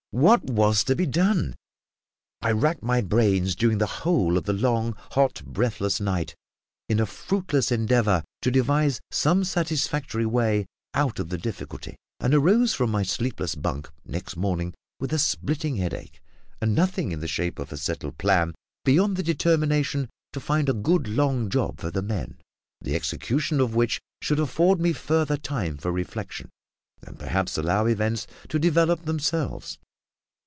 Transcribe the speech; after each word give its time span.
What 0.13 0.43
was 0.49 0.83
to 0.83 0.95
be 0.97 1.05
done? 1.05 1.55
I 2.41 2.51
racked 2.51 2.83
my 2.83 2.99
brains 2.99 3.55
during 3.55 3.77
the 3.77 3.85
whole 3.85 4.37
of 4.37 4.43
the 4.43 4.51
long, 4.51 4.93
hot, 5.11 5.41
breathless 5.45 6.01
night 6.01 6.35
in 6.89 6.99
a 6.99 7.05
fruitless 7.05 7.71
endeavour 7.71 8.25
to 8.41 8.51
devise 8.51 8.99
some 9.09 9.45
satisfactory 9.45 10.25
way 10.25 10.65
out 10.93 11.17
of 11.19 11.29
the 11.29 11.37
difficulty, 11.37 11.95
and 12.19 12.33
arose 12.33 12.73
from 12.73 12.91
my 12.91 13.03
sleepless 13.03 13.55
bunk 13.55 13.89
next 14.05 14.35
morning 14.35 14.73
with 14.99 15.13
a 15.13 15.17
splitting 15.17 15.77
headache, 15.77 16.21
and 16.59 16.75
nothing 16.75 17.13
in 17.13 17.21
the 17.21 17.25
shape 17.29 17.57
of 17.57 17.71
a 17.71 17.77
settled 17.77 18.17
plan 18.17 18.53
beyond 18.83 19.15
the 19.15 19.23
determination 19.23 20.09
to 20.33 20.41
find 20.41 20.67
a 20.67 20.73
good 20.73 21.07
long 21.07 21.49
job 21.49 21.79
for 21.79 21.89
the 21.89 22.01
men, 22.03 22.35
the 22.81 22.95
execution 22.95 23.61
of 23.61 23.75
which 23.75 24.01
should 24.21 24.41
afford 24.41 24.77
me 24.77 24.91
further 24.91 25.37
time 25.37 25.77
for 25.77 25.89
reflection, 25.89 26.49
and 27.01 27.17
perhaps 27.17 27.57
allow 27.57 27.85
events 27.85 28.27
to 28.49 28.59
develop 28.59 29.05
themselves. 29.05 29.79